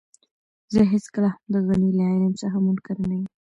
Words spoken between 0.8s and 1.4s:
هېڅکله